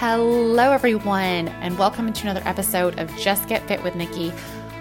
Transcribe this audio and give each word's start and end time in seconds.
Hello, 0.00 0.72
everyone, 0.72 1.48
and 1.60 1.78
welcome 1.78 2.10
to 2.10 2.22
another 2.22 2.40
episode 2.46 2.98
of 2.98 3.14
Just 3.18 3.46
Get 3.48 3.68
Fit 3.68 3.82
with 3.82 3.94
Nikki. 3.94 4.32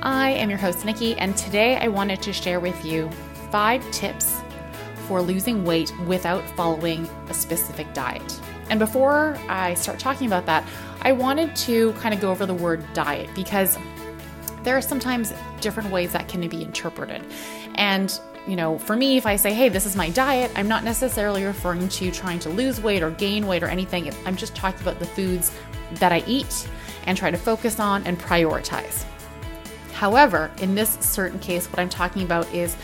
I 0.01 0.29
am 0.29 0.49
your 0.49 0.57
host, 0.57 0.85
Nikki, 0.85 1.17
and 1.17 1.35
today 1.35 1.75
I 1.75 1.89
wanted 1.89 2.21
to 2.21 2.31
share 2.31 2.61
with 2.61 2.85
you 2.85 3.09
five 3.51 3.83
tips 3.91 4.39
for 5.09 5.21
losing 5.21 5.65
weight 5.65 5.91
without 6.05 6.41
following 6.51 7.05
a 7.27 7.33
specific 7.33 7.93
diet. 7.93 8.39
And 8.69 8.79
before 8.79 9.37
I 9.49 9.73
start 9.73 9.99
talking 9.99 10.25
about 10.25 10.45
that, 10.45 10.65
I 11.01 11.11
wanted 11.11 11.53
to 11.67 11.91
kind 11.95 12.13
of 12.13 12.21
go 12.21 12.31
over 12.31 12.45
the 12.45 12.53
word 12.53 12.81
diet 12.93 13.29
because 13.35 13.77
there 14.63 14.77
are 14.77 14.81
sometimes 14.81 15.33
different 15.59 15.91
ways 15.91 16.13
that 16.13 16.29
can 16.29 16.47
be 16.47 16.63
interpreted. 16.63 17.25
And 17.75 18.17
you 18.49 18.55
know, 18.55 18.79
for 18.79 18.95
me, 18.95 19.17
if 19.17 19.25
I 19.27 19.35
say, 19.35 19.53
hey, 19.53 19.69
this 19.69 19.85
is 19.85 19.95
my 19.95 20.09
diet, 20.09 20.51
I'm 20.55 20.67
not 20.67 20.83
necessarily 20.83 21.43
referring 21.43 21.87
to 21.89 22.09
trying 22.09 22.39
to 22.39 22.49
lose 22.49 22.81
weight 22.81 23.03
or 23.03 23.11
gain 23.11 23.45
weight 23.45 23.61
or 23.61 23.67
anything. 23.67 24.11
I'm 24.25 24.35
just 24.35 24.55
talking 24.55 24.81
about 24.81 24.97
the 24.97 25.05
foods 25.05 25.51
that 25.95 26.11
I 26.11 26.23
eat 26.25 26.67
and 27.05 27.15
try 27.15 27.29
to 27.29 27.37
focus 27.37 27.79
on 27.79 28.05
and 28.07 28.17
prioritize. 28.19 29.05
However, 29.93 30.49
in 30.61 30.73
this 30.73 30.97
certain 31.01 31.39
case, 31.39 31.67
what 31.67 31.79
I'm 31.79 31.89
talking 31.89 32.23
about 32.23 32.51
is 32.53 32.75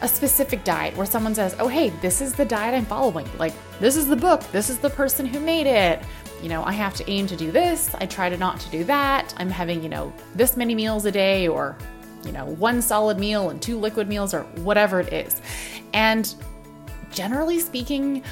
a 0.00 0.06
specific 0.08 0.62
diet 0.62 0.96
where 0.96 1.06
someone 1.06 1.34
says, 1.34 1.56
oh, 1.58 1.66
hey, 1.66 1.88
this 2.00 2.20
is 2.20 2.34
the 2.34 2.44
diet 2.44 2.74
I'm 2.74 2.84
following. 2.84 3.28
Like, 3.38 3.54
this 3.80 3.96
is 3.96 4.06
the 4.06 4.16
book, 4.16 4.42
this 4.52 4.70
is 4.70 4.78
the 4.78 4.90
person 4.90 5.26
who 5.26 5.40
made 5.40 5.66
it. 5.66 6.02
You 6.42 6.48
know, 6.50 6.62
I 6.62 6.72
have 6.72 6.94
to 6.96 7.10
aim 7.10 7.26
to 7.28 7.36
do 7.36 7.50
this. 7.50 7.94
I 7.94 8.06
try 8.06 8.28
to 8.28 8.36
not 8.36 8.60
to 8.60 8.70
do 8.70 8.84
that. 8.84 9.32
I'm 9.38 9.48
having, 9.48 9.82
you 9.82 9.88
know, 9.88 10.12
this 10.34 10.56
many 10.56 10.74
meals 10.74 11.06
a 11.06 11.10
day 11.10 11.48
or 11.48 11.76
you 12.24 12.32
know, 12.32 12.46
one 12.46 12.82
solid 12.82 13.18
meal 13.18 13.50
and 13.50 13.60
two 13.60 13.78
liquid 13.78 14.08
meals 14.08 14.34
or 14.34 14.42
whatever 14.62 15.00
it 15.00 15.12
is. 15.12 15.40
And 15.92 16.34
generally 17.10 17.60
speaking, 17.60 18.22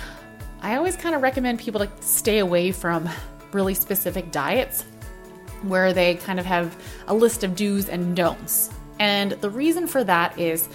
I 0.60 0.77
always 0.77 0.96
kind 0.96 1.15
of 1.15 1.23
recommend 1.23 1.59
people 1.59 1.80
to 1.80 1.90
stay 2.01 2.38
away 2.38 2.73
from 2.73 3.09
really 3.52 3.74
specific 3.74 4.30
diets 4.30 4.84
where 5.62 5.93
they 5.93 6.16
kind 6.16 6.40
of 6.40 6.46
have 6.46 6.76
a 7.07 7.15
list 7.15 7.45
of 7.45 7.54
do's 7.54 7.88
and 7.88 8.16
don'ts. 8.16 8.71
And 8.99 9.32
the 9.32 9.51
reason 9.51 9.87
for 9.87 10.04
that 10.04 10.38
is 10.38 10.68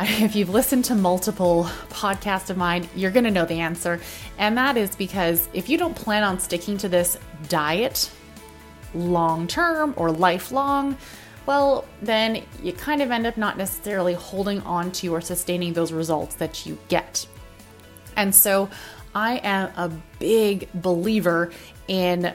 if 0.00 0.34
you've 0.34 0.50
listened 0.50 0.84
to 0.86 0.94
multiple 0.94 1.64
podcasts 1.88 2.50
of 2.50 2.56
mine, 2.56 2.88
you're 2.96 3.10
going 3.10 3.24
to 3.24 3.30
know 3.30 3.44
the 3.44 3.60
answer. 3.60 4.00
And 4.38 4.56
that 4.58 4.76
is 4.76 4.96
because 4.96 5.48
if 5.52 5.68
you 5.68 5.78
don't 5.78 5.94
plan 5.94 6.24
on 6.24 6.38
sticking 6.40 6.76
to 6.78 6.88
this 6.88 7.16
diet 7.48 8.10
long 8.94 9.46
term 9.46 9.94
or 9.96 10.10
lifelong, 10.10 10.96
well, 11.46 11.84
then 12.02 12.42
you 12.62 12.72
kind 12.72 13.02
of 13.02 13.10
end 13.10 13.26
up 13.26 13.36
not 13.36 13.58
necessarily 13.58 14.14
holding 14.14 14.60
on 14.62 14.92
to 14.92 15.14
or 15.14 15.20
sustaining 15.20 15.72
those 15.72 15.92
results 15.92 16.36
that 16.36 16.66
you 16.66 16.78
get. 16.88 17.26
And 18.16 18.34
so 18.34 18.70
I 19.14 19.40
am 19.42 19.70
a 19.76 19.88
big 20.18 20.68
believer 20.74 21.52
in 21.88 22.34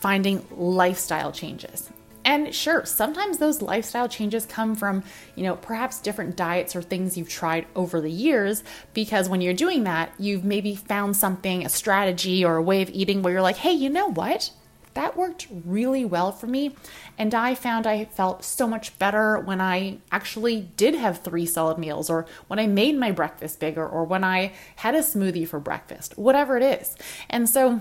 finding 0.00 0.44
lifestyle 0.50 1.32
changes. 1.32 1.90
And 2.24 2.52
sure, 2.52 2.84
sometimes 2.84 3.38
those 3.38 3.62
lifestyle 3.62 4.08
changes 4.08 4.46
come 4.46 4.74
from, 4.74 5.04
you 5.36 5.44
know, 5.44 5.54
perhaps 5.54 6.00
different 6.00 6.34
diets 6.34 6.74
or 6.74 6.82
things 6.82 7.16
you've 7.16 7.28
tried 7.28 7.66
over 7.76 8.00
the 8.00 8.10
years. 8.10 8.64
Because 8.94 9.28
when 9.28 9.40
you're 9.40 9.54
doing 9.54 9.84
that, 9.84 10.12
you've 10.18 10.44
maybe 10.44 10.74
found 10.74 11.16
something, 11.16 11.64
a 11.64 11.68
strategy 11.68 12.44
or 12.44 12.56
a 12.56 12.62
way 12.62 12.82
of 12.82 12.90
eating 12.90 13.22
where 13.22 13.32
you're 13.32 13.42
like, 13.42 13.56
hey, 13.56 13.70
you 13.70 13.88
know 13.88 14.10
what? 14.10 14.50
That 14.96 15.16
worked 15.16 15.46
really 15.64 16.04
well 16.04 16.32
for 16.32 16.46
me. 16.46 16.74
And 17.18 17.34
I 17.34 17.54
found 17.54 17.86
I 17.86 18.06
felt 18.06 18.42
so 18.44 18.66
much 18.66 18.98
better 18.98 19.38
when 19.38 19.60
I 19.60 19.98
actually 20.10 20.68
did 20.76 20.94
have 20.94 21.18
three 21.18 21.46
solid 21.46 21.78
meals, 21.78 22.10
or 22.10 22.26
when 22.48 22.58
I 22.58 22.66
made 22.66 22.98
my 22.98 23.12
breakfast 23.12 23.60
bigger, 23.60 23.86
or 23.86 24.04
when 24.04 24.24
I 24.24 24.52
had 24.76 24.94
a 24.94 25.00
smoothie 25.00 25.46
for 25.46 25.60
breakfast, 25.60 26.16
whatever 26.16 26.56
it 26.56 26.62
is. 26.62 26.96
And 27.30 27.48
so 27.48 27.80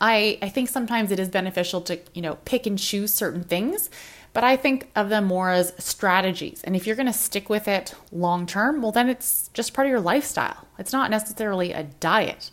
I, 0.00 0.38
I 0.42 0.48
think 0.50 0.68
sometimes 0.68 1.10
it 1.10 1.18
is 1.18 1.28
beneficial 1.28 1.80
to, 1.82 1.98
you 2.14 2.22
know, 2.22 2.36
pick 2.44 2.66
and 2.66 2.78
choose 2.78 3.12
certain 3.12 3.42
things, 3.42 3.90
but 4.34 4.44
I 4.44 4.56
think 4.56 4.90
of 4.94 5.08
them 5.08 5.24
more 5.24 5.50
as 5.50 5.72
strategies. 5.78 6.62
And 6.62 6.76
if 6.76 6.86
you're 6.86 6.94
going 6.94 7.06
to 7.06 7.12
stick 7.12 7.48
with 7.48 7.66
it 7.66 7.94
long 8.12 8.46
term, 8.46 8.82
well, 8.82 8.92
then 8.92 9.08
it's 9.08 9.48
just 9.54 9.72
part 9.72 9.86
of 9.86 9.90
your 9.90 10.00
lifestyle. 10.00 10.68
It's 10.78 10.92
not 10.92 11.10
necessarily 11.10 11.72
a 11.72 11.84
diet. 11.84 12.50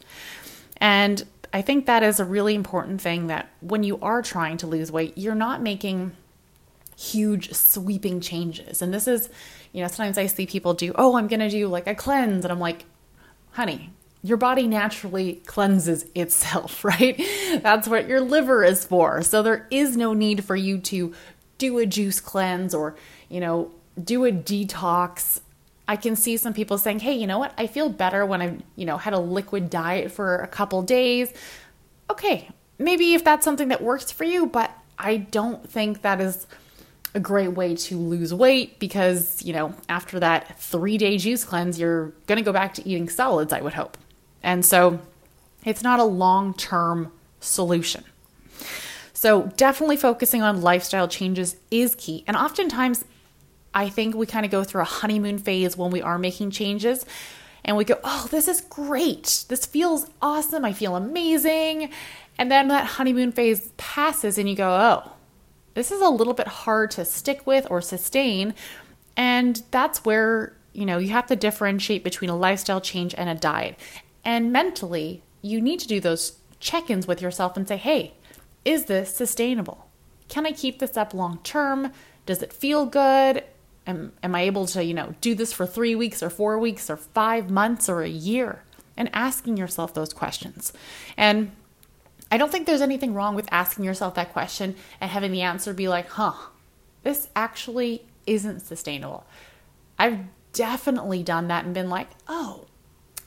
And 0.77 1.23
I 1.55 1.61
think 1.61 1.85
that 1.85 2.03
is 2.03 2.19
a 2.19 2.25
really 2.25 2.53
important 2.53 2.99
thing 2.99 3.27
that 3.27 3.47
when 3.61 3.81
you 3.83 3.97
are 4.01 4.21
trying 4.21 4.57
to 4.57 4.67
lose 4.67 4.91
weight, 4.91 5.17
you're 5.17 5.33
not 5.33 5.61
making 5.61 6.11
huge 6.97 7.53
sweeping 7.53 8.19
changes. 8.19 8.81
And 8.81 8.93
this 8.93 9.07
is, 9.07 9.29
you 9.71 9.81
know, 9.81 9.87
sometimes 9.87 10.17
I 10.17 10.25
see 10.25 10.45
people 10.45 10.73
do, 10.73 10.91
oh, 10.97 11.15
I'm 11.15 11.29
going 11.29 11.39
to 11.39 11.49
do 11.49 11.69
like 11.69 11.87
a 11.87 11.95
cleanse. 11.95 12.43
And 12.43 12.51
I'm 12.51 12.59
like, 12.59 12.83
honey, 13.51 13.93
your 14.21 14.35
body 14.35 14.67
naturally 14.67 15.35
cleanses 15.45 16.05
itself, 16.13 16.83
right? 16.83 17.17
That's 17.63 17.87
what 17.87 18.09
your 18.09 18.19
liver 18.19 18.65
is 18.65 18.83
for. 18.83 19.21
So 19.21 19.41
there 19.41 19.65
is 19.71 19.95
no 19.95 20.11
need 20.11 20.43
for 20.43 20.57
you 20.57 20.77
to 20.79 21.13
do 21.57 21.77
a 21.77 21.85
juice 21.85 22.19
cleanse 22.19 22.75
or, 22.75 22.97
you 23.29 23.39
know, 23.39 23.71
do 24.03 24.25
a 24.25 24.31
detox 24.33 25.39
I 25.87 25.95
can 25.95 26.15
see 26.15 26.37
some 26.37 26.53
people 26.53 26.77
saying, 26.77 26.99
"Hey, 26.99 27.13
you 27.13 27.27
know 27.27 27.39
what? 27.39 27.53
I 27.57 27.67
feel 27.67 27.89
better 27.89 28.25
when 28.25 28.41
I've, 28.41 28.61
you 28.75 28.85
know, 28.85 28.97
had 28.97 29.13
a 29.13 29.19
liquid 29.19 29.69
diet 29.69 30.11
for 30.11 30.37
a 30.37 30.47
couple 30.47 30.81
days." 30.81 31.31
Okay, 32.09 32.49
maybe 32.77 33.13
if 33.13 33.23
that's 33.23 33.43
something 33.43 33.67
that 33.69 33.81
works 33.81 34.11
for 34.11 34.23
you, 34.23 34.45
but 34.45 34.71
I 34.97 35.17
don't 35.17 35.69
think 35.69 36.01
that 36.01 36.21
is 36.21 36.47
a 37.13 37.19
great 37.19 37.49
way 37.49 37.75
to 37.75 37.97
lose 37.97 38.33
weight 38.33 38.77
because, 38.77 39.41
you 39.43 39.53
know, 39.53 39.73
after 39.87 40.19
that 40.19 40.59
3-day 40.59 41.17
juice 41.17 41.45
cleanse, 41.45 41.79
you're 41.79 42.07
going 42.27 42.37
to 42.37 42.43
go 42.43 42.51
back 42.51 42.73
to 42.73 42.87
eating 42.87 43.07
solids, 43.07 43.53
I 43.53 43.61
would 43.61 43.73
hope. 43.73 43.97
And 44.43 44.65
so, 44.65 44.99
it's 45.63 45.81
not 45.81 45.99
a 45.99 46.03
long-term 46.03 47.11
solution. 47.39 48.03
So, 49.13 49.51
definitely 49.55 49.97
focusing 49.97 50.41
on 50.41 50.61
lifestyle 50.61 51.07
changes 51.07 51.55
is 51.71 51.95
key. 51.95 52.23
And 52.27 52.35
oftentimes 52.35 53.05
I 53.75 53.89
think 53.89 54.15
we 54.15 54.25
kind 54.25 54.45
of 54.45 54.51
go 54.51 54.63
through 54.63 54.81
a 54.81 54.85
honeymoon 54.85 55.37
phase 55.37 55.75
when 55.75 55.91
we 55.91 56.01
are 56.01 56.17
making 56.17 56.51
changes 56.51 57.05
and 57.65 57.75
we 57.75 57.83
go, 57.83 57.99
oh, 58.03 58.27
this 58.31 58.47
is 58.47 58.61
great. 58.61 59.43
This 59.49 59.65
feels 59.65 60.07
awesome. 60.21 60.63
I 60.63 60.71
feel 60.71 60.95
amazing. 60.95 61.89
And 62.37 62.49
then 62.49 62.69
that 62.69 62.85
honeymoon 62.85 63.33
phase 63.33 63.71
passes 63.75 64.37
and 64.37 64.49
you 64.49 64.55
go, 64.55 64.69
oh, 64.69 65.11
this 65.73 65.91
is 65.91 66.01
a 66.01 66.09
little 66.09 66.33
bit 66.33 66.47
hard 66.47 66.91
to 66.91 67.03
stick 67.03 67.45
with 67.45 67.67
or 67.69 67.81
sustain. 67.81 68.53
And 69.17 69.61
that's 69.71 70.05
where, 70.05 70.55
you 70.71 70.85
know, 70.85 70.97
you 70.97 71.09
have 71.09 71.27
to 71.27 71.35
differentiate 71.35 72.03
between 72.03 72.29
a 72.29 72.37
lifestyle 72.37 72.81
change 72.81 73.13
and 73.17 73.29
a 73.29 73.35
diet. 73.35 73.77
And 74.23 74.53
mentally, 74.53 75.21
you 75.41 75.59
need 75.59 75.81
to 75.81 75.87
do 75.87 75.99
those 75.99 76.39
check 76.59 76.89
ins 76.89 77.07
with 77.07 77.21
yourself 77.21 77.57
and 77.57 77.67
say, 77.67 77.77
hey, 77.77 78.13
is 78.63 78.85
this 78.85 79.13
sustainable? 79.13 79.89
Can 80.29 80.45
I 80.45 80.53
keep 80.53 80.79
this 80.79 80.95
up 80.95 81.13
long 81.13 81.39
term? 81.43 81.91
Does 82.25 82.41
it 82.41 82.53
feel 82.53 82.85
good? 82.85 83.43
Am, 83.87 84.13
am 84.23 84.35
I 84.35 84.41
able 84.41 84.65
to, 84.67 84.83
you 84.83 84.93
know, 84.93 85.13
do 85.21 85.35
this 85.35 85.53
for 85.53 85.65
three 85.65 85.95
weeks 85.95 86.23
or 86.23 86.29
four 86.29 86.57
weeks 86.57 86.89
or 86.89 86.97
five 86.97 87.49
months 87.49 87.87
or 87.87 88.01
a 88.01 88.09
year? 88.09 88.63
And 88.97 89.09
asking 89.13 89.57
yourself 89.57 89.93
those 89.93 90.13
questions. 90.13 90.71
And 91.17 91.51
I 92.31 92.37
don't 92.37 92.51
think 92.51 92.65
there's 92.65 92.81
anything 92.81 93.13
wrong 93.13 93.35
with 93.35 93.47
asking 93.51 93.85
yourself 93.85 94.15
that 94.15 94.33
question 94.33 94.75
and 94.99 95.11
having 95.11 95.31
the 95.31 95.41
answer 95.41 95.73
be 95.73 95.87
like, 95.87 96.09
huh, 96.09 96.33
this 97.03 97.29
actually 97.35 98.05
isn't 98.25 98.61
sustainable. 98.61 99.25
I've 99.99 100.19
definitely 100.53 101.23
done 101.23 101.49
that 101.49 101.65
and 101.65 101.73
been 101.73 101.89
like, 101.89 102.09
oh, 102.27 102.65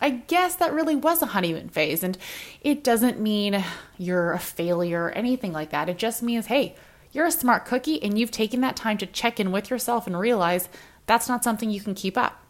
I 0.01 0.11
guess 0.11 0.57
that 0.57 0.73
really 0.73 0.97
was 0.97 1.23
a 1.23 1.27
honeymoon 1.27 1.69
phase. 1.69 2.03
And 2.03 2.17
it 2.63 2.83
doesn't 2.83 3.21
mean 3.21 3.65
you're 3.99 4.33
a 4.33 4.39
failure 4.39 5.05
or 5.05 5.11
anything 5.11 5.53
like 5.53 5.71
that. 5.71 5.89
It 5.89 5.99
just 5.99 6.23
means, 6.23 6.47
hey, 6.47 6.77
you're 7.13 7.27
a 7.27 7.33
smart 7.33 7.65
cookie 7.65 8.03
and 8.03 8.19
you've 8.19 8.31
taken 8.31 8.61
that 8.61 8.77
time 8.77 8.99
to 8.99 9.07
check 9.07 9.41
in 9.41 9.53
with 9.53 9.71
yourself 9.71 10.07
and 10.07 10.19
realize 10.19 10.69
that's 11.07 11.29
not 11.29 11.45
something 11.45 11.71
you 11.71 11.81
can 11.81 11.95
keep 11.95 12.19
up. 12.19 12.43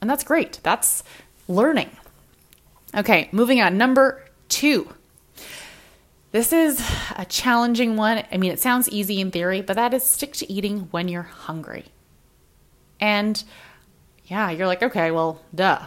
And 0.00 0.08
that's 0.08 0.24
great. 0.24 0.60
That's 0.62 1.02
learning. 1.48 1.90
Okay, 2.94 3.28
moving 3.32 3.60
on. 3.60 3.78
Number 3.78 4.24
two. 4.48 4.92
This 6.32 6.52
is 6.52 6.80
a 7.16 7.24
challenging 7.24 7.96
one. 7.96 8.22
I 8.30 8.36
mean, 8.36 8.52
it 8.52 8.60
sounds 8.60 8.88
easy 8.88 9.20
in 9.20 9.30
theory, 9.30 9.62
but 9.62 9.74
that 9.74 9.92
is 9.92 10.04
stick 10.04 10.32
to 10.34 10.52
eating 10.52 10.88
when 10.92 11.08
you're 11.08 11.22
hungry. 11.22 11.86
And 13.00 13.42
yeah, 14.26 14.50
you're 14.50 14.68
like, 14.68 14.82
okay, 14.82 15.10
well, 15.10 15.40
duh. 15.52 15.86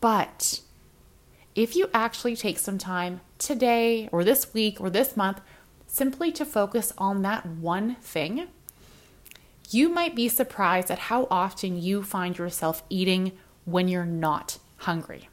But 0.00 0.60
if 1.54 1.76
you 1.76 1.88
actually 1.94 2.34
take 2.34 2.58
some 2.58 2.76
time 2.76 3.20
today 3.38 4.08
or 4.10 4.24
this 4.24 4.52
week 4.52 4.80
or 4.80 4.90
this 4.90 5.16
month 5.16 5.40
simply 5.94 6.32
to 6.32 6.44
focus 6.44 6.92
on 6.98 7.22
that 7.22 7.46
one 7.46 7.94
thing, 7.96 8.48
you 9.70 9.88
might 9.88 10.16
be 10.16 10.28
surprised 10.28 10.90
at 10.90 10.98
how 10.98 11.28
often 11.30 11.80
you 11.80 12.02
find 12.02 12.36
yourself 12.36 12.82
eating 12.90 13.30
when 13.64 13.86
you're 13.86 14.04
not 14.04 14.58
hungry. 14.78 15.28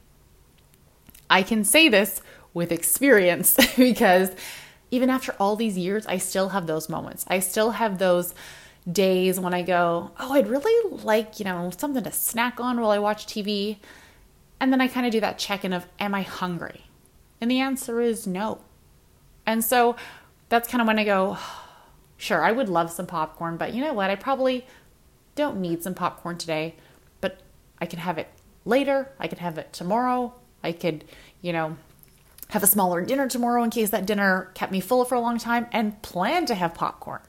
I 1.28 1.42
can 1.42 1.64
say 1.64 1.88
this 1.88 2.22
with 2.54 2.70
experience 2.70 3.56
because 3.76 4.30
even 4.92 5.10
after 5.10 5.32
all 5.40 5.56
these 5.56 5.76
years, 5.76 6.06
I 6.06 6.18
still 6.18 6.50
have 6.50 6.68
those 6.68 6.88
moments. 6.88 7.24
I 7.26 7.40
still 7.40 7.72
have 7.72 7.98
those 7.98 8.32
days 8.90 9.40
when 9.40 9.54
I 9.54 9.62
go, 9.62 10.12
Oh, 10.20 10.32
I'd 10.32 10.46
really 10.46 10.96
like, 11.02 11.40
you 11.40 11.44
know, 11.44 11.72
something 11.76 12.04
to 12.04 12.12
snack 12.12 12.60
on 12.60 12.80
while 12.80 12.92
I 12.92 13.00
watch 13.00 13.26
TV. 13.26 13.78
And 14.60 14.72
then 14.72 14.80
I 14.80 14.86
kind 14.86 15.06
of 15.06 15.12
do 15.12 15.20
that 15.20 15.38
check 15.38 15.64
in 15.64 15.72
of, 15.72 15.86
Am 15.98 16.14
I 16.14 16.22
hungry? 16.22 16.82
And 17.40 17.50
the 17.50 17.58
answer 17.58 18.00
is 18.00 18.28
no. 18.28 18.60
And 19.44 19.64
so 19.64 19.96
that's 20.52 20.68
kind 20.68 20.82
of 20.82 20.86
when 20.86 20.98
I 20.98 21.04
go, 21.04 21.38
sure, 22.18 22.44
I 22.44 22.52
would 22.52 22.68
love 22.68 22.90
some 22.90 23.06
popcorn, 23.06 23.56
but 23.56 23.72
you 23.72 23.82
know 23.82 23.94
what? 23.94 24.10
I 24.10 24.16
probably 24.16 24.66
don't 25.34 25.58
need 25.62 25.82
some 25.82 25.94
popcorn 25.94 26.36
today, 26.36 26.74
but 27.22 27.40
I 27.80 27.86
can 27.86 27.98
have 27.98 28.18
it 28.18 28.28
later. 28.66 29.10
I 29.18 29.28
could 29.28 29.38
have 29.38 29.56
it 29.56 29.72
tomorrow. 29.72 30.34
I 30.62 30.72
could, 30.72 31.06
you 31.40 31.54
know, 31.54 31.78
have 32.50 32.62
a 32.62 32.66
smaller 32.66 33.00
dinner 33.00 33.28
tomorrow 33.28 33.62
in 33.62 33.70
case 33.70 33.88
that 33.90 34.04
dinner 34.04 34.50
kept 34.52 34.70
me 34.70 34.80
full 34.80 35.06
for 35.06 35.14
a 35.14 35.20
long 35.20 35.38
time 35.38 35.68
and 35.72 36.02
plan 36.02 36.44
to 36.44 36.54
have 36.54 36.74
popcorn. 36.74 37.22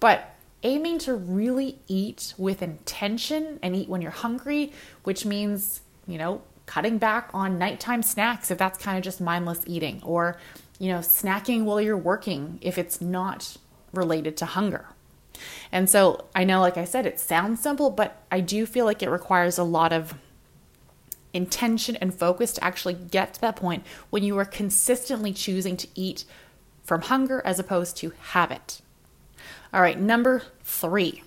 But 0.00 0.34
aiming 0.64 0.98
to 1.00 1.14
really 1.14 1.78
eat 1.86 2.34
with 2.36 2.60
intention 2.60 3.60
and 3.62 3.76
eat 3.76 3.88
when 3.88 4.02
you're 4.02 4.10
hungry, 4.10 4.72
which 5.04 5.24
means, 5.24 5.82
you 6.08 6.18
know, 6.18 6.42
cutting 6.70 6.98
back 6.98 7.28
on 7.34 7.58
nighttime 7.58 8.00
snacks 8.00 8.48
if 8.48 8.56
that's 8.56 8.78
kind 8.78 8.96
of 8.96 9.02
just 9.02 9.20
mindless 9.20 9.60
eating, 9.66 10.00
or, 10.04 10.38
you 10.78 10.88
know, 10.88 11.00
snacking 11.00 11.64
while 11.64 11.80
you're 11.80 11.96
working 11.96 12.60
if 12.60 12.78
it's 12.78 13.00
not 13.00 13.56
related 13.92 14.36
to 14.36 14.46
hunger. 14.46 14.86
And 15.72 15.90
so 15.90 16.26
I 16.32 16.44
know, 16.44 16.60
like 16.60 16.76
I 16.76 16.84
said, 16.84 17.06
it 17.06 17.18
sounds 17.18 17.60
simple, 17.60 17.90
but 17.90 18.22
I 18.30 18.38
do 18.38 18.66
feel 18.66 18.84
like 18.84 19.02
it 19.02 19.10
requires 19.10 19.58
a 19.58 19.64
lot 19.64 19.92
of 19.92 20.14
intention 21.34 21.96
and 21.96 22.14
focus 22.14 22.52
to 22.52 22.62
actually 22.62 22.94
get 22.94 23.34
to 23.34 23.40
that 23.40 23.56
point 23.56 23.84
when 24.10 24.22
you 24.22 24.38
are 24.38 24.44
consistently 24.44 25.32
choosing 25.32 25.76
to 25.76 25.88
eat 25.96 26.24
from 26.84 27.02
hunger 27.02 27.42
as 27.44 27.58
opposed 27.58 27.96
to 27.96 28.12
habit. 28.30 28.80
All 29.74 29.82
right, 29.82 29.98
number 29.98 30.44
three. 30.62 31.24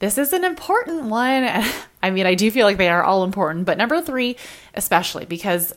This 0.00 0.18
is 0.18 0.32
an 0.32 0.44
important 0.44 1.04
one. 1.04 1.48
I 2.02 2.10
mean, 2.10 2.26
I 2.26 2.34
do 2.34 2.50
feel 2.50 2.66
like 2.66 2.78
they 2.78 2.88
are 2.88 3.04
all 3.04 3.22
important, 3.22 3.66
but 3.66 3.78
number 3.78 4.00
three, 4.00 4.36
especially 4.74 5.26
because 5.26 5.72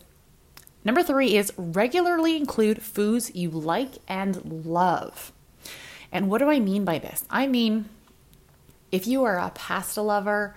number 0.84 1.04
three 1.04 1.36
is 1.36 1.54
regularly 1.58 2.36
include 2.38 2.82
foods 2.82 3.36
you 3.36 3.50
like 3.50 3.92
and 4.08 4.66
love. 4.66 5.32
And 6.12 6.30
what 6.30 6.40
do 6.40 6.50
I 6.50 6.60
mean 6.60 6.86
by 6.86 7.00
this? 7.00 7.26
I 7.30 7.48
mean, 7.48 7.90
if 8.92 9.08
you 9.08 9.24
are 9.26 9.38
a 9.38 9.52
pasta 9.54 10.02
lover, 10.02 10.56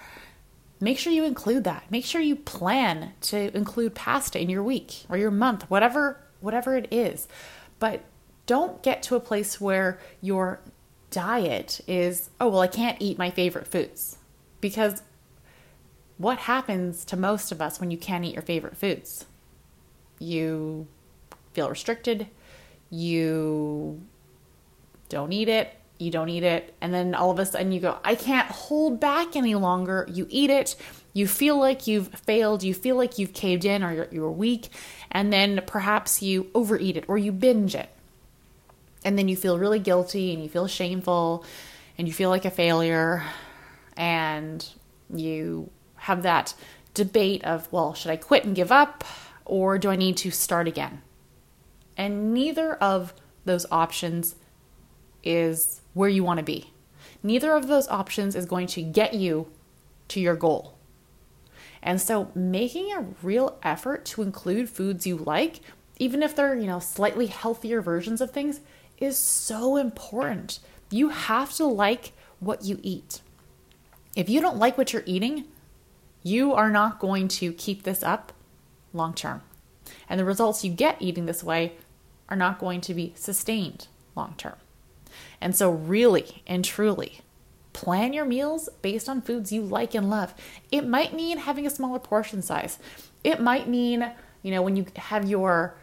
make 0.79 0.99
sure 0.99 1.13
you 1.13 1.25
include 1.25 1.65
that. 1.65 1.91
Make 1.91 2.05
sure 2.05 2.21
you 2.21 2.37
plan 2.37 3.15
to 3.23 3.57
include 3.57 3.95
pasta 3.95 4.41
in 4.41 4.49
your 4.49 4.63
week 4.63 5.07
or 5.09 5.17
your 5.17 5.31
month, 5.31 5.69
whatever 5.69 6.21
whatever 6.41 6.77
it 6.77 6.87
is. 6.93 7.27
But 7.81 8.05
don't 8.47 8.83
get 8.83 9.03
to 9.05 9.17
a 9.17 9.21
place 9.21 9.61
where 9.61 9.99
your 10.21 10.61
diet 11.11 11.81
is, 11.87 12.31
oh, 12.41 12.49
well, 12.49 12.61
I 12.61 12.67
can't 12.67 13.01
eat 13.01 13.19
my 13.19 13.31
favorite 13.31 13.67
foods. 13.67 14.19
Because 14.61 15.03
what 16.19 16.39
happens 16.39 17.05
to 17.07 17.17
most 17.17 17.53
of 17.53 17.61
us 17.61 17.81
when 17.81 17.91
you 17.91 17.99
can't 17.99 18.25
eat 18.25 18.35
your 18.35 18.43
favorite 18.43 18.77
foods? 18.77 19.27
You 20.19 20.87
feel 21.53 21.69
restricted, 21.69 22.27
you 22.91 24.03
don't 25.09 25.33
eat 25.33 25.49
it, 25.49 25.75
you 25.99 26.11
don't 26.11 26.29
eat 26.29 26.43
it, 26.43 26.75
and 26.81 26.93
then 26.93 27.15
all 27.15 27.31
of 27.31 27.39
a 27.39 27.47
sudden 27.47 27.73
you 27.73 27.81
go, 27.81 27.99
I 28.05 28.15
can't 28.15 28.49
hold 28.51 29.01
back 29.01 29.37
any 29.37 29.55
longer. 29.55 30.07
You 30.11 30.27
eat 30.29 30.51
it, 30.51 30.77
you 31.13 31.27
feel 31.27 31.59
like 31.59 31.87
you've 31.87 32.09
failed, 32.09 32.63
you 32.63 32.75
feel 32.75 32.97
like 32.97 33.19
you've 33.19 33.33
caved 33.33 33.65
in 33.65 33.83
or 33.83 33.93
you're, 33.93 34.09
you're 34.11 34.31
weak, 34.31 34.69
and 35.11 35.33
then 35.33 35.63
perhaps 35.67 36.23
you 36.23 36.51
overeat 36.55 36.97
it 36.97 37.05
or 37.09 37.17
you 37.19 37.33
binge 37.33 37.75
it. 37.75 37.89
And 39.07 39.17
then 39.17 39.29
you 39.29 39.37
feel 39.37 39.57
really 39.57 39.79
guilty 39.79 40.35
and 40.35 40.43
you 40.43 40.49
feel 40.49 40.67
shameful 40.67 41.45
and 41.97 42.09
you 42.09 42.13
feel 42.13 42.29
like 42.29 42.45
a 42.45 42.51
failure 42.51 43.23
and 43.97 44.69
you 45.15 45.71
have 45.95 46.25
that 46.25 46.55
debate 46.93 47.45
of, 47.45 47.73
well, 47.73 47.95
should 47.95 48.11
I 48.11 48.17
quit 48.17 48.45
and 48.45 48.57
give 48.57 48.73
up 48.73 49.05
or 49.45 49.79
do 49.79 49.91
I 49.91 49.97
need 49.97 50.17
to 50.19 50.33
start 50.33 50.67
again? 50.67 51.03
And 51.97 52.35
neither 52.35 52.75
of 52.75 53.15
those 53.45 53.65
options 53.71 54.35
is 55.23 55.83
where 55.95 56.09
you 56.09 56.25
want 56.25 56.39
to 56.39 56.45
be. 56.45 56.73
Neither 57.23 57.53
of 57.53 57.69
those 57.69 57.87
options 57.87 58.35
is 58.35 58.45
going 58.45 58.67
to 58.67 58.83
get 58.83 59.15
you 59.15 59.47
to 60.09 60.19
your 60.19 60.35
goal. 60.35 60.75
And 61.81 62.01
so 62.01 62.33
making 62.35 62.93
a 62.93 63.07
real 63.23 63.57
effort 63.63 64.05
to 64.07 64.23
include 64.23 64.69
foods 64.69 65.07
you 65.07 65.17
like, 65.17 65.61
even 65.97 66.25
if 66.25 66.35
they're, 66.35 66.57
you 66.57 66.67
know, 66.67 66.81
slightly 66.81 67.27
healthier 67.27 67.81
versions 67.81 68.21
of 68.21 68.33
things, 68.33 68.61
is 68.99 69.19
so 69.19 69.77
important. 69.77 70.59
You 70.91 71.11
have 71.11 71.53
to 71.55 71.65
like 71.65 72.13
what 72.41 72.65
you 72.65 72.79
eat. 72.83 73.21
If 74.15 74.29
you 74.29 74.41
don't 74.41 74.59
like 74.59 74.79
what 74.79 74.93
you're 74.93 75.03
eating, 75.07 75.45
you 76.23 76.55
are 76.55 76.71
not 76.71 76.99
going 76.99 77.29
to 77.29 77.53
keep 77.53 77.83
this 77.83 78.03
up 78.03 78.33
long 78.93 79.15
term. 79.15 79.43
And 80.09 80.19
the 80.19 80.25
results 80.25 80.65
you 80.65 80.71
get 80.71 81.01
eating 81.01 81.27
this 81.27 81.45
way 81.45 81.75
are 82.29 82.37
not 82.37 82.59
going 82.59 82.81
to 82.83 82.95
be 82.95 83.13
sustained 83.17 83.89
long 84.15 84.35
term. 84.37 84.57
And 85.41 85.55
so, 85.55 85.71
really 85.71 86.43
and 86.47 86.65
truly, 86.65 87.21
plan 87.73 88.13
your 88.13 88.25
meals 88.25 88.69
based 88.83 89.09
on 89.09 89.21
foods 89.21 89.53
you 89.53 89.63
like 89.63 89.95
and 89.95 90.09
love. 90.11 90.35
It 90.73 90.87
might 90.87 91.15
mean 91.15 91.39
having 91.39 91.67
a 91.67 91.71
smaller 91.71 91.99
portion 91.99 92.43
size. 92.43 92.79
It 93.23 93.41
might 93.41 93.69
mean, 93.69 94.11
you 94.43 94.51
know, 94.51 94.63
when 94.63 94.77
you 94.77 94.87
have 94.97 95.29
your 95.29 95.77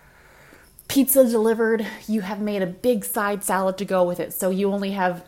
pizza 0.93 1.25
delivered, 1.27 1.83
you 2.07 2.21
have 2.21 2.39
made 2.39 2.61
a 2.61 2.67
big 2.67 3.03
side 3.03 3.43
salad 3.43 3.79
to 3.79 3.83
go 3.83 4.03
with 4.03 4.19
it. 4.19 4.31
So 4.31 4.51
you 4.51 4.71
only 4.71 4.91
have 4.91 5.27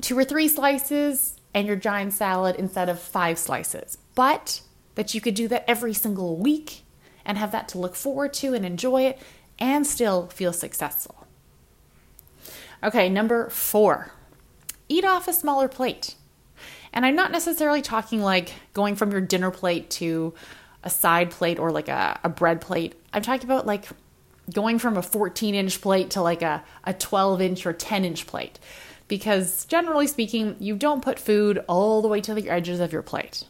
two 0.00 0.18
or 0.18 0.24
three 0.24 0.48
slices 0.48 1.38
and 1.52 1.66
your 1.66 1.76
giant 1.76 2.14
salad 2.14 2.56
instead 2.56 2.88
of 2.88 2.98
five 2.98 3.38
slices. 3.38 3.98
But 4.14 4.62
that 4.94 5.14
you 5.14 5.20
could 5.20 5.34
do 5.34 5.48
that 5.48 5.66
every 5.68 5.92
single 5.92 6.38
week 6.38 6.84
and 7.26 7.36
have 7.36 7.52
that 7.52 7.68
to 7.68 7.78
look 7.78 7.94
forward 7.94 8.32
to 8.34 8.54
and 8.54 8.64
enjoy 8.64 9.02
it 9.02 9.20
and 9.58 9.86
still 9.86 10.28
feel 10.28 10.54
successful. 10.54 11.26
Okay, 12.82 13.10
number 13.10 13.50
four, 13.50 14.12
eat 14.88 15.04
off 15.04 15.28
a 15.28 15.34
smaller 15.34 15.68
plate. 15.68 16.14
And 16.94 17.04
I'm 17.04 17.16
not 17.16 17.32
necessarily 17.32 17.82
talking 17.82 18.22
like 18.22 18.54
going 18.72 18.96
from 18.96 19.12
your 19.12 19.20
dinner 19.20 19.50
plate 19.50 19.90
to 19.90 20.32
a 20.82 20.88
side 20.88 21.30
plate 21.30 21.58
or 21.58 21.70
like 21.70 21.88
a, 21.88 22.18
a 22.24 22.30
bread 22.30 22.62
plate. 22.62 22.94
I'm 23.12 23.20
talking 23.20 23.44
about 23.44 23.66
like 23.66 23.84
going 24.52 24.78
from 24.78 24.96
a 24.96 25.02
14 25.02 25.54
inch 25.54 25.80
plate 25.80 26.10
to 26.10 26.22
like 26.22 26.42
a, 26.42 26.62
a 26.84 26.94
12 26.94 27.40
inch 27.40 27.66
or 27.66 27.72
10 27.72 28.04
inch 28.04 28.26
plate. 28.26 28.58
Because 29.08 29.64
generally 29.66 30.06
speaking, 30.06 30.56
you 30.58 30.76
don't 30.76 31.02
put 31.02 31.18
food 31.18 31.64
all 31.68 32.02
the 32.02 32.08
way 32.08 32.20
to 32.20 32.34
the 32.34 32.50
edges 32.50 32.80
of 32.80 32.92
your 32.92 33.02
plate. 33.02 33.44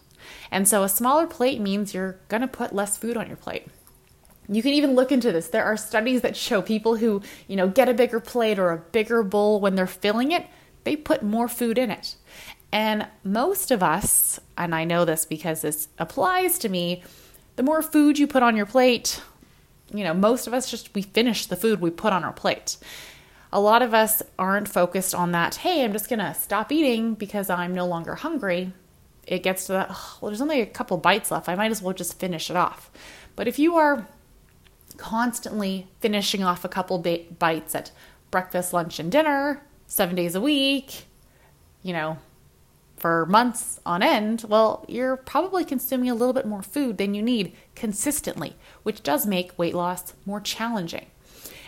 And 0.50 0.69
so 0.69 0.82
a 0.82 0.88
smaller 0.88 1.26
plate 1.26 1.60
means 1.60 1.94
you're 1.94 2.19
to 2.28 2.46
put 2.46 2.75
less 2.75 2.96
food 2.96 3.16
on 3.16 3.26
your 3.26 3.37
plate. 3.37 3.66
You 4.49 4.62
can 4.62 4.73
even 4.75 4.94
look 4.94 5.11
into 5.11 5.32
this. 5.32 5.49
There 5.49 5.64
are 5.64 5.76
studies 5.76 6.20
that 6.20 6.37
show 6.37 6.62
people 6.62 6.97
who, 6.97 7.23
you 7.49 7.56
know, 7.56 7.68
get 7.68 7.88
a 7.88 7.94
bigger 7.94 8.20
plate 8.20 8.59
or 8.59 8.70
a 8.70 8.78
bigger 8.78 9.23
bowl 9.23 9.61
when 9.61 9.75
they're 9.75 9.87
filling 9.87 10.32
it, 10.32 10.47
they 10.85 10.94
put 10.94 11.23
more 11.23 11.49
food 11.49 11.78
in 11.78 11.90
it. 11.90 12.16
And 12.70 13.09
most 13.25 13.70
of 13.70 13.82
us, 13.82 14.38
and 14.56 14.75
I 14.75 14.85
know 14.85 15.04
this 15.04 15.25
because 15.25 15.62
this 15.62 15.88
applies 15.99 16.59
to 16.59 16.68
me, 16.68 17.02
the 17.56 17.62
more 17.62 17.82
food 17.82 18.18
you 18.18 18.26
put 18.26 18.42
on 18.42 18.56
your 18.56 18.66
plate, 18.66 19.20
you 19.93 20.05
know, 20.05 20.14
most 20.14 20.47
of 20.47 20.55
us 20.55 20.71
just 20.71 20.95
we 20.95 21.02
finish 21.02 21.47
the 21.47 21.57
food 21.57 21.81
we 21.81 21.90
put 21.90 22.12
on 22.12 22.25
our 22.25 22.33
plate. 22.33 22.76
A 23.52 23.61
lot 23.61 23.83
of 23.83 23.95
us 23.95 24.23
aren't 24.38 24.69
focused 24.69 25.14
on 25.14 25.33
that, 25.33 25.57
hey, 25.57 25.85
I'm 25.85 25.93
just 25.93 26.09
going 26.09 26.19
to 26.19 26.35
stop 26.35 26.73
eating 26.73 27.14
because 27.14 27.49
I'm 27.49 27.75
no 27.75 27.87
longer 27.87 28.16
hungry. 28.16 28.73
It 29.26 29.43
gets 29.43 29.66
to 29.66 29.73
that, 29.73 29.88
oh, 29.90 30.19
well, 30.21 30.31
there's 30.31 30.40
only 30.40 30.61
a 30.61 30.66
couple 30.66 30.97
bites 30.99 31.31
left. 31.31 31.49
I 31.49 31.55
might 31.55 31.71
as 31.71 31.83
well 31.83 31.95
just 31.95 32.19
finish 32.19 32.50
it 32.50 32.57
off. 32.57 32.90
But 33.35 33.49
if 33.49 33.59
you 33.59 33.76
are 33.76 34.07
constantly 34.97 35.88
finishing 36.00 36.43
off 36.43 36.64
a 36.64 36.69
couple 36.69 36.99
bites 36.99 37.75
at 37.75 37.90
breakfast, 38.31 38.73
lunch, 38.73 38.99
and 38.99 39.11
dinner, 39.11 39.62
seven 39.87 40.16
days 40.16 40.35
a 40.35 40.40
week, 40.40 41.07
you 41.83 41.93
know, 41.93 42.19
for 42.96 43.26
months 43.26 43.80
on 43.84 44.02
end, 44.02 44.44
well, 44.48 44.84
you're 44.88 45.16
probably 45.16 45.64
consuming 45.64 46.10
a 46.10 46.14
little 46.14 46.32
bit 46.32 46.46
more 46.46 46.62
food 46.62 46.98
than 46.98 47.14
you 47.14 47.22
need 47.22 47.52
consistently, 47.74 48.56
which 48.82 49.02
does 49.02 49.26
make 49.26 49.58
weight 49.58 49.74
loss 49.74 50.14
more 50.24 50.40
challenging. 50.40 51.06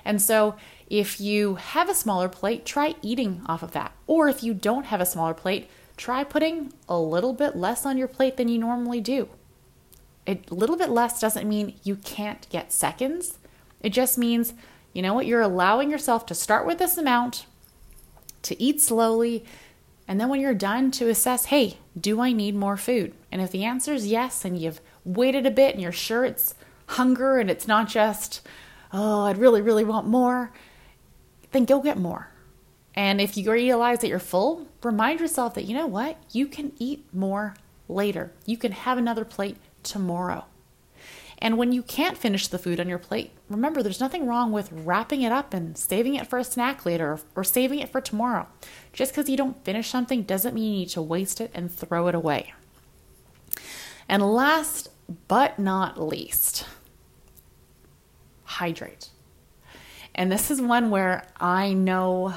And 0.04 0.22
so, 0.22 0.56
if 0.88 1.20
you 1.20 1.56
have 1.56 1.90
a 1.90 1.94
smaller 1.94 2.30
plate, 2.30 2.64
try 2.64 2.94
eating 3.02 3.42
off 3.44 3.62
of 3.62 3.72
that. 3.72 3.92
Or 4.06 4.28
if 4.28 4.42
you 4.42 4.54
don't 4.54 4.86
have 4.86 5.02
a 5.02 5.06
smaller 5.06 5.34
plate, 5.34 5.68
try 5.98 6.24
putting 6.24 6.72
a 6.88 6.98
little 6.98 7.34
bit 7.34 7.56
less 7.56 7.84
on 7.84 7.98
your 7.98 8.08
plate 8.08 8.38
than 8.38 8.48
you 8.48 8.58
normally 8.58 9.00
do 9.00 9.28
a 10.28 10.38
little 10.50 10.76
bit 10.76 10.90
less 10.90 11.20
doesn't 11.20 11.48
mean 11.48 11.74
you 11.82 11.96
can't 11.96 12.48
get 12.50 12.72
seconds. 12.72 13.38
It 13.80 13.90
just 13.90 14.18
means, 14.18 14.52
you 14.92 15.00
know 15.00 15.14
what, 15.14 15.26
you're 15.26 15.40
allowing 15.40 15.90
yourself 15.90 16.26
to 16.26 16.34
start 16.34 16.66
with 16.66 16.78
this 16.78 16.98
amount, 16.98 17.46
to 18.42 18.62
eat 18.62 18.82
slowly, 18.82 19.44
and 20.08 20.18
then 20.18 20.30
when 20.30 20.40
you're 20.40 20.54
done, 20.54 20.90
to 20.92 21.08
assess, 21.08 21.44
hey, 21.46 21.76
do 21.98 22.20
I 22.20 22.32
need 22.32 22.56
more 22.56 22.78
food? 22.78 23.12
And 23.30 23.42
if 23.42 23.50
the 23.50 23.64
answer 23.64 23.92
is 23.92 24.06
yes, 24.06 24.44
and 24.44 24.58
you've 24.58 24.80
waited 25.04 25.44
a 25.44 25.50
bit 25.50 25.74
and 25.74 25.82
you're 25.82 25.92
sure 25.92 26.24
it's 26.24 26.54
hunger 26.86 27.38
and 27.38 27.50
it's 27.50 27.68
not 27.68 27.88
just, 27.88 28.40
oh, 28.90 29.26
I'd 29.26 29.36
really, 29.36 29.60
really 29.60 29.84
want 29.84 30.06
more, 30.06 30.50
then 31.52 31.66
go 31.66 31.80
get 31.80 31.98
more. 31.98 32.30
And 32.94 33.20
if 33.20 33.36
you 33.36 33.52
realize 33.52 34.00
that 34.00 34.08
you're 34.08 34.18
full, 34.18 34.66
remind 34.82 35.20
yourself 35.20 35.54
that, 35.54 35.66
you 35.66 35.74
know 35.74 35.86
what, 35.86 36.16
you 36.32 36.46
can 36.46 36.72
eat 36.78 37.04
more 37.12 37.54
later. 37.86 38.32
You 38.46 38.56
can 38.56 38.72
have 38.72 38.96
another 38.96 39.24
plate 39.24 39.58
tomorrow. 39.82 40.46
And 41.40 41.56
when 41.56 41.72
you 41.72 41.82
can't 41.82 42.18
finish 42.18 42.48
the 42.48 42.58
food 42.58 42.80
on 42.80 42.88
your 42.88 42.98
plate, 42.98 43.30
remember 43.48 43.82
there's 43.82 44.00
nothing 44.00 44.26
wrong 44.26 44.50
with 44.50 44.72
wrapping 44.72 45.22
it 45.22 45.30
up 45.30 45.54
and 45.54 45.78
saving 45.78 46.16
it 46.16 46.26
for 46.26 46.38
a 46.38 46.44
snack 46.44 46.84
later 46.84 47.20
or 47.36 47.44
saving 47.44 47.78
it 47.78 47.90
for 47.90 48.00
tomorrow. 48.00 48.48
Just 48.92 49.12
because 49.12 49.28
you 49.28 49.36
don't 49.36 49.64
finish 49.64 49.88
something 49.88 50.22
doesn't 50.22 50.54
mean 50.54 50.72
you 50.72 50.78
need 50.80 50.88
to 50.90 51.02
waste 51.02 51.40
it 51.40 51.50
and 51.54 51.72
throw 51.72 52.08
it 52.08 52.14
away. 52.14 52.52
And 54.08 54.22
last 54.22 54.88
but 55.28 55.58
not 55.58 56.00
least, 56.00 56.66
hydrate. 58.44 59.10
And 60.14 60.32
this 60.32 60.50
is 60.50 60.60
one 60.60 60.90
where 60.90 61.26
I 61.38 61.72
know 61.72 62.34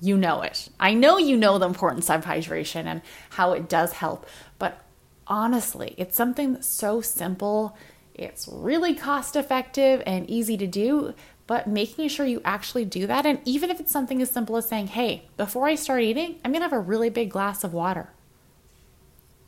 you 0.00 0.16
know 0.16 0.42
it. 0.42 0.68
I 0.78 0.94
know 0.94 1.18
you 1.18 1.36
know 1.36 1.58
the 1.58 1.66
importance 1.66 2.08
of 2.10 2.24
hydration 2.24 2.84
and 2.84 3.02
how 3.30 3.52
it 3.52 3.68
does 3.68 3.94
help, 3.94 4.26
but 4.58 4.84
honestly, 5.26 5.94
it's 5.96 6.16
something 6.16 6.62
so 6.62 7.00
simple. 7.00 7.76
It's 8.18 8.48
really 8.48 8.94
cost 8.94 9.36
effective 9.36 10.02
and 10.06 10.28
easy 10.28 10.56
to 10.56 10.66
do, 10.66 11.14
but 11.46 11.66
making 11.66 12.08
sure 12.08 12.24
you 12.24 12.40
actually 12.44 12.86
do 12.86 13.06
that. 13.06 13.26
And 13.26 13.40
even 13.44 13.70
if 13.70 13.78
it's 13.78 13.92
something 13.92 14.22
as 14.22 14.30
simple 14.30 14.56
as 14.56 14.66
saying, 14.66 14.88
hey, 14.88 15.28
before 15.36 15.66
I 15.66 15.74
start 15.74 16.02
eating, 16.02 16.36
I'm 16.42 16.52
gonna 16.52 16.64
have 16.64 16.72
a 16.72 16.80
really 16.80 17.10
big 17.10 17.30
glass 17.30 17.62
of 17.62 17.74
water. 17.74 18.08